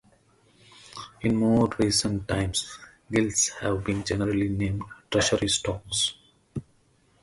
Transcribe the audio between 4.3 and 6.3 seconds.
named Treasury Stocks.